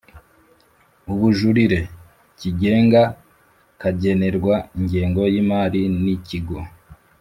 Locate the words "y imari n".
5.33-6.05